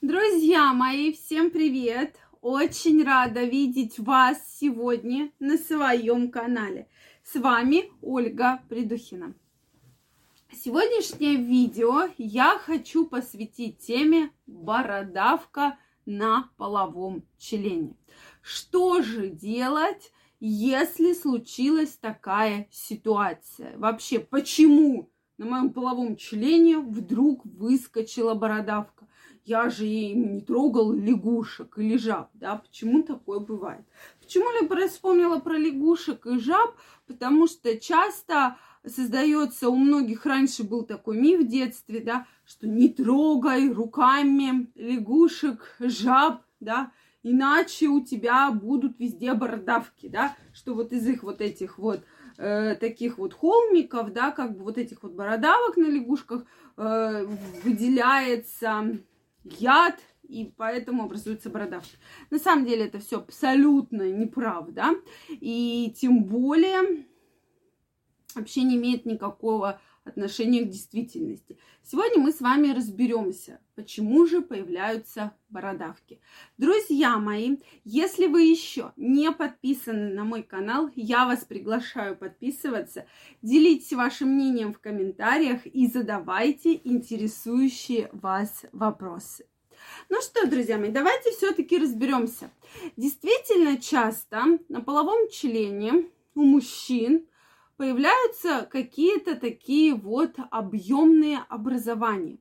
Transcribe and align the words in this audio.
Друзья 0.00 0.72
мои, 0.74 1.12
всем 1.12 1.50
привет! 1.50 2.14
Очень 2.40 3.02
рада 3.02 3.42
видеть 3.42 3.98
вас 3.98 4.38
сегодня 4.56 5.32
на 5.40 5.58
своем 5.58 6.30
канале. 6.30 6.88
С 7.24 7.34
вами 7.34 7.90
Ольга 8.00 8.62
Придухина. 8.68 9.34
Сегодняшнее 10.52 11.34
видео 11.34 12.10
я 12.16 12.60
хочу 12.60 13.06
посвятить 13.06 13.78
теме 13.80 14.30
бородавка 14.46 15.76
на 16.06 16.48
половом 16.56 17.24
члене. 17.36 17.96
Что 18.40 19.02
же 19.02 19.28
делать, 19.28 20.12
если 20.38 21.12
случилась 21.12 21.98
такая 21.98 22.68
ситуация? 22.70 23.76
Вообще, 23.76 24.20
почему 24.20 25.10
на 25.38 25.46
моем 25.46 25.72
половом 25.72 26.14
члене 26.14 26.78
вдруг 26.78 27.44
выскочила 27.44 28.34
бородавка? 28.34 29.07
Я 29.48 29.70
же 29.70 29.86
им 29.86 30.34
не 30.34 30.40
трогал 30.42 30.92
лягушек 30.92 31.78
или 31.78 31.96
жаб, 31.96 32.28
да? 32.34 32.56
Почему 32.56 33.02
такое 33.02 33.38
бывает? 33.38 33.82
Почему 34.20 34.50
я 34.50 34.88
вспомнила 34.88 35.38
про 35.38 35.56
лягушек 35.56 36.26
и 36.26 36.38
жаб? 36.38 36.74
Потому 37.06 37.46
что 37.46 37.74
часто 37.78 38.58
создается 38.84 39.70
у 39.70 39.76
многих 39.76 40.26
раньше 40.26 40.64
был 40.64 40.82
такой 40.82 41.16
миф 41.16 41.40
в 41.40 41.48
детстве, 41.48 42.00
да, 42.00 42.26
что 42.44 42.68
не 42.68 42.90
трогай 42.90 43.72
руками 43.72 44.70
лягушек, 44.74 45.76
жаб, 45.80 46.42
да, 46.60 46.92
иначе 47.22 47.86
у 47.88 48.04
тебя 48.04 48.50
будут 48.50 48.98
везде 48.98 49.32
бородавки, 49.32 50.08
да, 50.08 50.36
что 50.52 50.74
вот 50.74 50.92
из 50.92 51.06
их 51.06 51.22
вот 51.22 51.40
этих 51.40 51.78
вот 51.78 52.02
э, 52.36 52.74
таких 52.74 53.16
вот 53.16 53.32
холмиков, 53.32 54.12
да, 54.12 54.30
как 54.30 54.58
бы 54.58 54.64
вот 54.64 54.76
этих 54.76 55.02
вот 55.02 55.12
бородавок 55.12 55.78
на 55.78 55.86
лягушках 55.86 56.44
э, 56.76 57.26
выделяется 57.64 59.00
яд, 59.54 59.98
и 60.22 60.52
поэтому 60.56 61.04
образуется 61.04 61.50
бородавки. 61.50 61.96
На 62.30 62.38
самом 62.38 62.66
деле 62.66 62.86
это 62.86 62.98
все 62.98 63.18
абсолютно 63.18 64.10
неправда, 64.10 64.90
и 65.28 65.94
тем 65.98 66.24
более 66.24 67.06
вообще 68.34 68.62
не 68.62 68.76
имеет 68.76 69.06
никакого 69.06 69.80
отношения 70.08 70.62
к 70.62 70.68
действительности. 70.68 71.58
Сегодня 71.82 72.20
мы 72.20 72.32
с 72.32 72.40
вами 72.40 72.72
разберемся, 72.72 73.60
почему 73.74 74.26
же 74.26 74.42
появляются 74.42 75.32
бородавки. 75.48 76.20
Друзья 76.58 77.16
мои, 77.18 77.56
если 77.84 78.26
вы 78.26 78.42
еще 78.42 78.92
не 78.96 79.30
подписаны 79.32 80.12
на 80.12 80.24
мой 80.24 80.42
канал, 80.42 80.90
я 80.96 81.26
вас 81.26 81.44
приглашаю 81.44 82.16
подписываться, 82.16 83.06
делитесь 83.42 83.92
вашим 83.92 84.30
мнением 84.30 84.72
в 84.74 84.80
комментариях 84.80 85.66
и 85.66 85.86
задавайте 85.86 86.80
интересующие 86.84 88.10
вас 88.12 88.66
вопросы. 88.72 89.46
Ну 90.08 90.20
что, 90.20 90.46
друзья 90.46 90.78
мои, 90.78 90.90
давайте 90.90 91.30
все-таки 91.32 91.78
разберемся. 91.78 92.50
Действительно 92.96 93.78
часто 93.78 94.58
на 94.68 94.80
половом 94.80 95.28
члене 95.30 96.08
у 96.34 96.42
мужчин 96.42 97.26
появляются 97.78 98.68
какие-то 98.70 99.36
такие 99.36 99.94
вот 99.94 100.34
объемные 100.50 101.38
образования. 101.48 102.38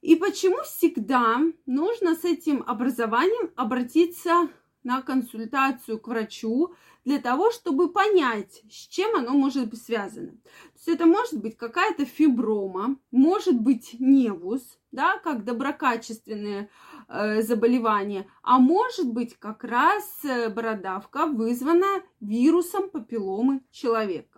И 0.00 0.16
почему 0.16 0.62
всегда 0.62 1.40
нужно 1.66 2.16
с 2.16 2.24
этим 2.24 2.64
образованием 2.66 3.52
обратиться 3.54 4.48
на 4.82 5.02
консультацию 5.02 6.00
к 6.00 6.08
врачу 6.08 6.74
для 7.04 7.18
того, 7.18 7.50
чтобы 7.50 7.92
понять, 7.92 8.62
с 8.70 8.86
чем 8.86 9.14
оно 9.16 9.32
может 9.32 9.68
быть 9.68 9.82
связано. 9.82 10.30
То 10.30 10.76
есть 10.76 10.88
это 10.88 11.06
может 11.06 11.40
быть 11.40 11.56
какая-то 11.56 12.06
фиброма, 12.06 12.96
может 13.10 13.60
быть 13.60 13.96
невус, 13.98 14.78
да, 14.90 15.18
как 15.18 15.44
доброкачественное 15.44 16.70
э, 17.08 17.42
заболевание, 17.42 18.26
а 18.42 18.58
может 18.58 19.12
быть 19.12 19.36
как 19.38 19.64
раз 19.64 20.24
э, 20.24 20.48
бородавка 20.48 21.26
вызвана 21.26 22.02
вирусом 22.20 22.88
папилломы 22.88 23.62
человека. 23.70 24.35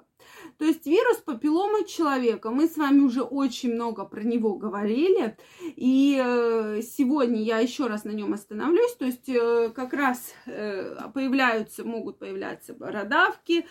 То 0.58 0.64
есть 0.64 0.86
вирус 0.86 1.18
папилломы 1.18 1.84
человека. 1.86 2.50
Мы 2.50 2.68
с 2.68 2.76
вами 2.76 3.00
уже 3.00 3.22
очень 3.22 3.74
много 3.74 4.04
про 4.04 4.22
него 4.22 4.54
говорили. 4.54 5.36
И 5.76 6.20
э, 6.20 6.82
сегодня 6.82 7.42
я 7.42 7.58
еще 7.58 7.86
раз 7.86 8.04
на 8.04 8.10
нем 8.10 8.32
остановлюсь. 8.32 8.94
То 8.94 9.04
есть 9.04 9.28
э, 9.28 9.70
как 9.74 9.92
раз 9.92 10.32
э, 10.46 10.96
появляются, 11.14 11.84
могут 11.84 12.18
появляться 12.18 12.74
бородавки, 12.74 13.66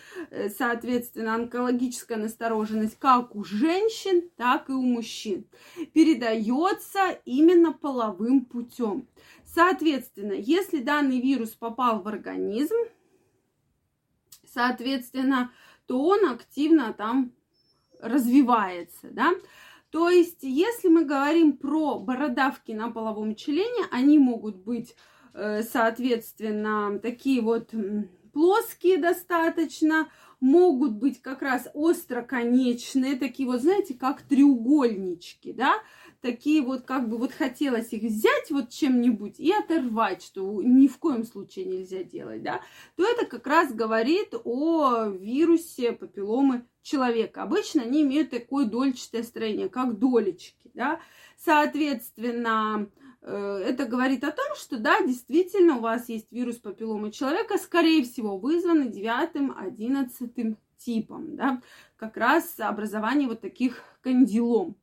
соответственно, 0.58 1.36
онкологическая 1.36 2.18
настороженность 2.18 2.98
как 3.00 3.36
у 3.36 3.44
женщин, 3.44 4.30
так 4.38 4.70
и 4.70 4.74
у 4.74 4.82
мужчин. 4.82 5.46
Передается 5.94 7.20
именно 7.26 7.74
половым 7.74 8.46
путем. 8.46 9.08
Соответственно, 9.46 10.34
если 10.34 10.80
данный 10.80 11.20
вирус 11.20 11.50
попал 11.50 12.02
в 12.02 12.08
организм, 12.08 12.76
соответственно, 14.46 15.52
то 15.88 16.02
он 16.04 16.30
активно 16.30 16.94
там 16.94 17.34
развивается, 18.00 19.10
да. 19.12 19.34
То 19.90 20.10
есть, 20.10 20.40
если 20.44 20.90
мы 20.90 21.06
говорим 21.06 21.58
про 21.58 22.00
бородавки 22.00 22.72
на 22.74 22.92
половом 22.92 23.36
члене, 23.36 23.86
они 23.90 24.20
могут 24.20 24.58
быть, 24.58 24.96
э, 25.34 25.64
соответственно, 25.64 27.00
такие 27.00 27.42
вот 27.42 27.74
плоские 28.38 29.00
достаточно, 29.00 30.12
могут 30.40 30.92
быть 30.92 31.24
как 31.24 31.42
раз 31.42 31.68
остроконечные, 31.74 33.16
такие 33.16 33.50
вот, 33.50 33.62
знаете, 33.62 33.96
как 33.96 34.22
треугольнички, 34.22 35.54
да, 35.54 35.74
такие 36.22 36.62
вот, 36.62 36.84
как 36.84 37.10
бы 37.10 37.18
вот 37.18 37.32
хотелось 37.32 37.92
их 37.94 38.04
взять 38.04 38.52
вот 38.52 38.70
чем-нибудь 38.70 39.40
и 39.40 39.52
оторвать, 39.52 40.22
что 40.22 40.62
ни 40.62 40.88
в 40.88 41.00
коем 41.00 41.24
случае 41.24 41.66
нельзя 41.66 42.04
делать, 42.04 42.44
да, 42.44 42.62
то 42.96 43.10
это 43.10 43.26
как 43.26 43.48
раз 43.48 43.74
говорит 43.74 44.36
о 44.44 45.06
вирусе 45.08 45.94
папилломы 45.94 46.64
человека. 46.84 47.42
Обычно 47.42 47.82
они 47.82 48.04
имеют 48.04 48.30
такое 48.30 48.68
дольчатое 48.68 49.24
строение, 49.24 49.68
как 49.68 49.98
долечки, 49.98 50.70
да, 50.76 51.00
соответственно, 51.44 52.88
это 53.30 53.86
говорит 53.86 54.24
о 54.24 54.32
том, 54.32 54.56
что 54.56 54.78
да, 54.78 55.02
действительно 55.02 55.78
у 55.78 55.82
вас 55.82 56.10
есть 56.10 56.32
вирус 56.32 56.58
папилломы 56.58 57.12
человека, 57.12 57.58
скорее 57.58 58.04
всего, 58.04 58.38
вызванный 58.38 58.90
девятым, 58.90 59.56
одиннадцатым 59.58 60.58
типом, 60.78 61.36
да, 61.36 61.62
как 61.98 62.18
раз 62.18 62.60
образование 62.60 63.28
вот 63.28 63.42
таких 63.42 63.84
кандилом. 64.02 64.76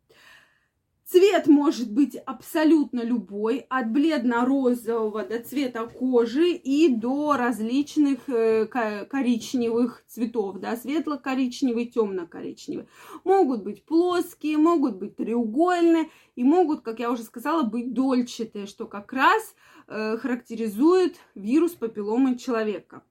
Цвет 1.06 1.48
может 1.48 1.92
быть 1.92 2.16
абсолютно 2.16 3.02
любой, 3.02 3.66
от 3.68 3.92
бледно-розового 3.92 5.22
до 5.24 5.38
цвета 5.40 5.86
кожи 5.86 6.52
и 6.52 6.88
до 6.88 7.36
различных 7.36 8.26
э, 8.26 8.64
коричневых 8.64 10.02
цветов, 10.06 10.60
да, 10.60 10.76
светло-коричневый, 10.76 11.86
темно-коричневый. 11.86 12.88
Могут 13.22 13.64
быть 13.64 13.84
плоские, 13.84 14.56
могут 14.56 14.96
быть 14.96 15.16
треугольные 15.16 16.08
и 16.36 16.42
могут, 16.42 16.80
как 16.80 17.00
я 17.00 17.10
уже 17.10 17.22
сказала, 17.24 17.64
быть 17.64 17.92
дольчатые, 17.92 18.66
что 18.66 18.86
как 18.86 19.12
раз 19.12 19.54
э, 19.88 20.16
характеризует 20.16 21.16
вирус 21.34 21.72
папилломы 21.72 22.38
человека. 22.38 23.02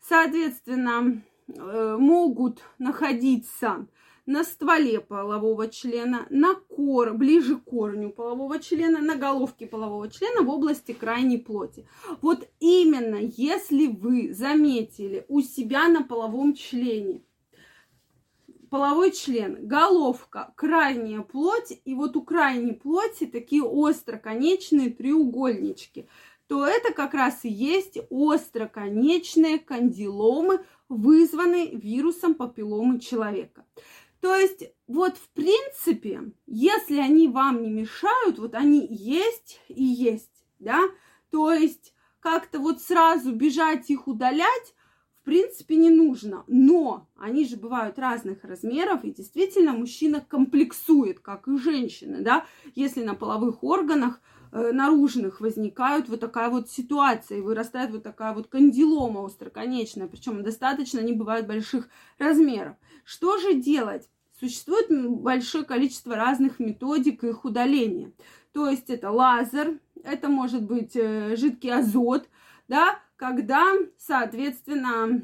Соответственно, 0.00 1.22
э, 1.48 1.96
могут 1.98 2.62
находиться 2.78 3.86
на 4.26 4.44
стволе 4.44 5.00
полового 5.00 5.68
члена, 5.68 6.26
на 6.30 6.54
кор, 6.54 7.14
ближе 7.14 7.56
к 7.56 7.64
корню 7.64 8.10
полового 8.10 8.58
члена, 8.60 9.00
на 9.00 9.16
головке 9.16 9.66
полового 9.66 10.08
члена 10.08 10.42
в 10.42 10.48
области 10.48 10.92
крайней 10.92 11.38
плоти. 11.38 11.86
Вот 12.20 12.48
именно 12.60 13.16
если 13.16 13.88
вы 13.88 14.32
заметили 14.32 15.24
у 15.28 15.40
себя 15.40 15.88
на 15.88 16.02
половом 16.02 16.54
члене 16.54 17.22
половой 18.72 19.10
член, 19.12 19.68
головка, 19.68 20.54
крайняя 20.56 21.20
плоть, 21.20 21.78
и 21.84 21.94
вот 21.94 22.16
у 22.16 22.22
крайней 22.22 22.72
плоти 22.72 23.26
такие 23.26 23.62
остроконечные 23.62 24.88
треугольнички, 24.88 26.08
то 26.46 26.66
это 26.66 26.94
как 26.94 27.12
раз 27.12 27.44
и 27.44 27.50
есть 27.50 27.98
остроконечные 28.10 29.58
кандиломы, 29.58 30.64
вызванные 30.88 31.76
вирусом 31.76 32.34
папилломы 32.34 32.98
человека. 32.98 33.66
То 34.22 34.36
есть, 34.36 34.62
вот 34.86 35.16
в 35.16 35.28
принципе, 35.30 36.32
если 36.46 36.98
они 36.98 37.26
вам 37.26 37.60
не 37.60 37.70
мешают, 37.70 38.38
вот 38.38 38.54
они 38.54 38.86
есть 38.88 39.60
и 39.66 39.82
есть, 39.82 40.44
да, 40.60 40.80
то 41.30 41.52
есть 41.52 41.92
как-то 42.20 42.60
вот 42.60 42.80
сразу 42.80 43.32
бежать 43.32 43.90
их 43.90 44.06
удалять, 44.06 44.76
в 45.20 45.24
принципе, 45.24 45.74
не 45.74 45.90
нужно. 45.90 46.44
Но 46.46 47.08
они 47.16 47.44
же 47.44 47.56
бывают 47.56 47.98
разных 47.98 48.44
размеров, 48.44 49.02
и 49.02 49.10
действительно 49.10 49.72
мужчина 49.72 50.20
комплексует, 50.20 51.18
как 51.18 51.48
и 51.48 51.58
женщина, 51.58 52.20
да, 52.20 52.46
если 52.76 53.02
на 53.02 53.16
половых 53.16 53.64
органах 53.64 54.20
наружных 54.52 55.40
возникают 55.40 56.08
вот 56.08 56.20
такая 56.20 56.50
вот 56.50 56.70
ситуация, 56.70 57.38
и 57.38 57.40
вырастает 57.40 57.90
вот 57.90 58.02
такая 58.02 58.34
вот 58.34 58.48
кандилома 58.48 59.24
остроконечная, 59.24 60.06
причем 60.06 60.42
достаточно 60.42 61.00
они 61.00 61.12
бывают 61.12 61.46
больших 61.46 61.88
размеров. 62.18 62.76
Что 63.04 63.38
же 63.38 63.54
делать? 63.54 64.08
Существует 64.38 64.88
большое 65.08 65.64
количество 65.64 66.16
разных 66.16 66.58
методик 66.58 67.24
их 67.24 67.44
удаления. 67.44 68.12
То 68.52 68.68
есть 68.68 68.90
это 68.90 69.10
лазер, 69.10 69.78
это 70.04 70.28
может 70.28 70.64
быть 70.64 70.94
э, 70.94 71.36
жидкий 71.36 71.72
азот, 71.72 72.28
да, 72.68 72.98
когда, 73.16 73.72
соответственно, 73.96 75.22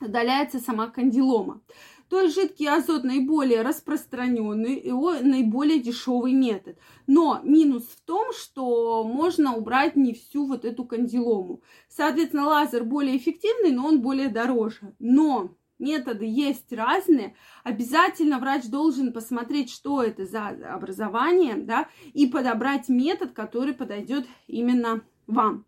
удаляется 0.00 0.60
сама 0.60 0.88
кандилома. 0.88 1.60
То 2.08 2.20
есть 2.20 2.34
жидкий 2.34 2.68
азот 2.68 3.02
наиболее 3.04 3.62
распространенный 3.62 4.76
и 4.76 4.92
наиболее 4.92 5.80
дешевый 5.80 6.32
метод. 6.32 6.78
Но 7.06 7.40
минус 7.42 7.84
в 7.84 8.00
том, 8.04 8.32
что 8.32 9.02
можно 9.04 9.56
убрать 9.56 9.96
не 9.96 10.14
всю 10.14 10.46
вот 10.46 10.64
эту 10.64 10.84
кандилому. 10.84 11.62
Соответственно, 11.88 12.46
лазер 12.46 12.84
более 12.84 13.16
эффективный, 13.16 13.72
но 13.72 13.86
он 13.86 14.00
более 14.00 14.28
дороже. 14.28 14.94
Но 15.00 15.56
методы 15.78 16.26
есть 16.26 16.72
разные. 16.72 17.34
Обязательно 17.64 18.38
врач 18.38 18.66
должен 18.66 19.12
посмотреть, 19.12 19.70
что 19.70 20.02
это 20.02 20.26
за 20.26 20.48
образование, 20.48 21.56
да, 21.56 21.88
и 22.14 22.26
подобрать 22.26 22.88
метод, 22.88 23.32
который 23.32 23.74
подойдет 23.74 24.26
именно 24.46 25.02
вам. 25.26 25.64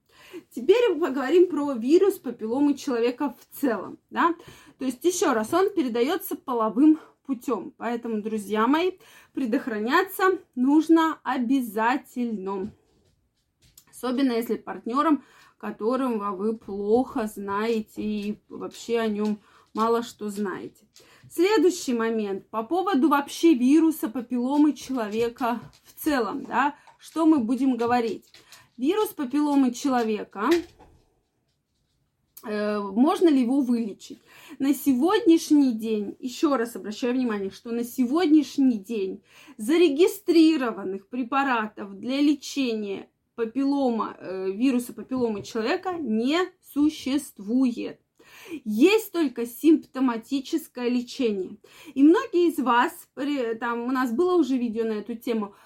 Теперь 0.50 0.98
поговорим 0.98 1.48
про 1.48 1.72
вирус 1.72 2.18
папилломы 2.18 2.74
человека 2.74 3.34
в 3.38 3.60
целом, 3.60 3.98
да. 4.10 4.34
То 4.78 4.84
есть, 4.84 5.04
еще 5.04 5.32
раз, 5.32 5.52
он 5.52 5.70
передается 5.70 6.36
половым 6.36 6.98
путем. 7.26 7.74
Поэтому, 7.76 8.22
друзья 8.22 8.66
мои, 8.66 8.92
предохраняться 9.34 10.38
нужно 10.54 11.18
обязательно. 11.22 12.72
Особенно 13.90 14.32
если 14.32 14.56
партнером, 14.56 15.22
которым 15.58 16.36
вы 16.36 16.56
плохо 16.56 17.26
знаете 17.26 18.02
и 18.02 18.38
вообще 18.48 19.00
о 19.00 19.08
нем 19.08 19.38
мало 19.74 20.02
что 20.02 20.30
знаете. 20.30 20.86
Следующий 21.30 21.92
момент 21.92 22.48
по 22.48 22.62
поводу 22.62 23.08
вообще 23.08 23.54
вируса 23.54 24.08
папилломы 24.08 24.72
человека 24.72 25.60
в 25.84 26.02
целом, 26.02 26.44
да, 26.44 26.74
что 26.98 27.26
мы 27.26 27.40
будем 27.40 27.76
говорить. 27.76 28.24
Вирус 28.78 29.08
папилломы 29.08 29.72
человека, 29.72 30.48
э, 32.44 32.78
можно 32.78 33.28
ли 33.28 33.40
его 33.40 33.60
вылечить? 33.60 34.20
На 34.60 34.72
сегодняшний 34.72 35.72
день, 35.72 36.16
еще 36.20 36.54
раз 36.54 36.76
обращаю 36.76 37.14
внимание, 37.14 37.50
что 37.50 37.72
на 37.72 37.82
сегодняшний 37.82 38.78
день 38.78 39.20
зарегистрированных 39.56 41.08
препаратов 41.08 41.98
для 41.98 42.20
лечения 42.20 43.10
папиллома, 43.34 44.16
э, 44.20 44.52
вируса 44.52 44.92
папилломы 44.92 45.42
человека 45.42 45.94
не 45.94 46.38
существует. 46.72 48.00
Есть 48.64 49.10
только 49.10 49.44
симптоматическое 49.44 50.88
лечение. 50.88 51.56
И 51.94 52.04
многие 52.04 52.50
из 52.50 52.58
вас, 52.60 52.92
там 53.58 53.86
у 53.88 53.90
нас 53.90 54.12
было 54.12 54.36
уже 54.36 54.56
видео 54.56 54.84
на 54.84 54.92
эту 54.92 55.16
тему, 55.16 55.56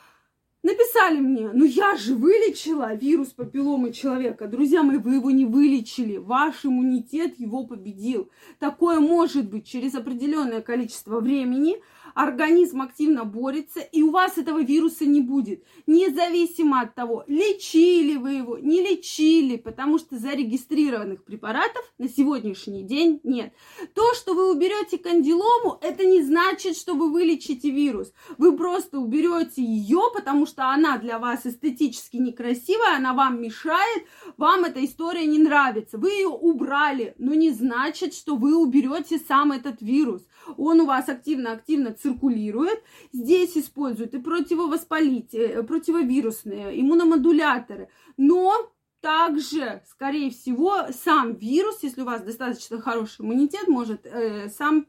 Написали 0.63 1.19
мне, 1.19 1.51
ну 1.53 1.65
я 1.65 1.97
же 1.97 2.15
вылечила 2.15 2.95
вирус 2.95 3.31
папилломы 3.31 3.93
человека. 3.93 4.47
Друзья 4.47 4.85
мои, 4.85 4.99
вы 4.99 5.17
его 5.17 5.33
не 5.33 5.45
вылечили. 5.45 6.19
Ваш 6.19 6.65
иммунитет 6.65 7.41
его 7.41 7.67
победил. 7.67 8.31
Такое 8.61 9.01
может 9.01 9.51
быть 9.51 9.67
через 9.67 9.97
определенное 9.97 10.61
количество 10.61 11.19
времени 11.19 11.83
организм 12.15 12.83
активно 12.83 13.25
борется, 13.25 13.81
и 13.81 14.03
у 14.03 14.11
вас 14.11 14.39
этого 14.39 14.63
вируса 14.63 15.05
не 15.05 15.21
будет. 15.21 15.65
Независимо 15.87 16.81
от 16.81 16.95
того, 16.95 17.25
лечили 17.27 18.17
вы 18.17 18.33
его, 18.33 18.59
не 18.59 18.83
лечили, 18.83 19.57
потому 19.57 19.99
что 19.99 20.19
зарегистрированных 20.19 21.25
препаратов 21.25 21.83
на 21.99 22.09
сегодняшний 22.09 22.83
день 22.83 23.21
нет. 23.25 23.53
То, 23.95 24.15
что 24.15 24.35
вы 24.35 24.53
уберете 24.53 24.99
кандилому, 24.99 25.79
это 25.81 26.05
не 26.05 26.23
значит, 26.23 26.77
что 26.77 26.95
вы 26.95 27.11
вылечите 27.11 27.71
вирус. 27.71 28.13
Вы 28.39 28.57
просто 28.57 28.99
уберете 28.99 29.63
ее, 29.63 30.03
потому 30.15 30.47
что 30.47 30.52
она 30.59 30.99
для 30.99 31.19
вас 31.19 31.47
эстетически 31.47 32.17
некрасивая, 32.17 32.97
она 32.97 33.15
вам 33.15 33.41
мешает, 33.41 34.07
вам 34.37 34.65
эта 34.65 34.85
история 34.85 35.27
не 35.27 35.39
нравится. 35.39 35.99
Вы 35.99 36.11
ее 36.11 36.29
убрали, 36.29 37.15
но 37.19 37.35
не 37.35 37.51
значит, 37.51 38.15
что 38.15 38.37
вы 38.37 38.57
уберете 38.57 39.19
сам 39.19 39.53
этот 39.53 39.81
вирус. 39.81 40.27
Он 40.57 40.81
у 40.81 40.87
вас 40.87 41.09
активно-активно 41.09 41.93
циркулирует. 41.93 42.83
Здесь 43.13 43.57
используют 43.57 44.15
и 44.15 44.19
противовоспалительные, 44.19 45.63
противовирусные, 45.63 46.81
иммуномодуляторы. 46.81 47.89
Но 48.17 48.73
также, 49.01 49.83
скорее 49.91 50.31
всего, 50.31 50.87
сам 50.93 51.35
вирус, 51.35 51.83
если 51.83 52.03
у 52.03 52.05
вас 52.05 52.23
достаточно 52.23 52.81
хороший 52.81 53.23
иммунитет, 53.23 53.67
может 53.69 54.07
э, 54.07 54.49
сам 54.49 54.87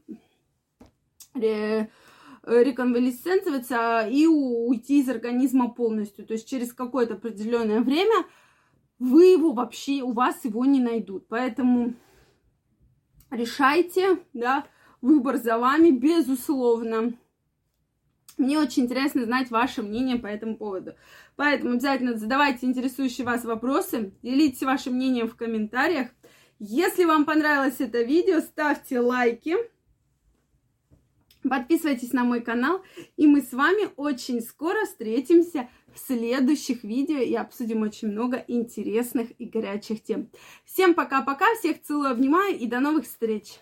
э, 1.35 1.87
реконвалесценцироваться 2.45 4.07
и 4.09 4.25
уйти 4.27 5.01
из 5.01 5.09
организма 5.09 5.69
полностью. 5.69 6.25
То 6.25 6.33
есть 6.33 6.47
через 6.47 6.73
какое-то 6.73 7.15
определенное 7.15 7.81
время 7.81 8.25
вы 8.99 9.25
его 9.25 9.53
вообще, 9.53 10.01
у 10.01 10.11
вас 10.11 10.43
его 10.45 10.65
не 10.65 10.79
найдут. 10.79 11.27
Поэтому 11.27 11.95
решайте, 13.31 14.19
да, 14.33 14.65
Выбор 15.03 15.35
за 15.35 15.57
вами, 15.57 15.89
безусловно. 15.89 17.17
Мне 18.37 18.57
очень 18.57 18.83
интересно 18.83 19.25
знать 19.25 19.51
ваше 19.51 19.81
мнение 19.83 20.17
по 20.17 20.27
этому 20.27 20.55
поводу. 20.55 20.93
Поэтому 21.35 21.73
обязательно 21.73 22.17
задавайте 22.17 22.65
интересующие 22.65 23.25
вас 23.25 23.43
вопросы, 23.43 24.13
делитесь 24.23 24.63
вашим 24.63 24.93
мнением 24.93 25.27
в 25.27 25.35
комментариях. 25.35 26.07
Если 26.57 27.03
вам 27.03 27.25
понравилось 27.25 27.81
это 27.81 28.01
видео, 28.01 28.39
ставьте 28.39 29.01
лайки, 29.01 29.57
подписывайтесь 31.49 32.13
на 32.13 32.23
мой 32.23 32.41
канал, 32.41 32.81
и 33.17 33.27
мы 33.27 33.41
с 33.41 33.53
вами 33.53 33.89
очень 33.95 34.41
скоро 34.41 34.85
встретимся 34.85 35.69
в 35.93 35.99
следующих 35.99 36.83
видео 36.83 37.19
и 37.19 37.35
обсудим 37.35 37.81
очень 37.81 38.09
много 38.09 38.43
интересных 38.47 39.29
и 39.39 39.45
горячих 39.45 40.03
тем. 40.03 40.29
Всем 40.65 40.93
пока-пока, 40.93 41.45
всех 41.59 41.81
целую, 41.81 42.11
обнимаю 42.11 42.57
и 42.57 42.65
до 42.65 42.79
новых 42.79 43.05
встреч! 43.05 43.59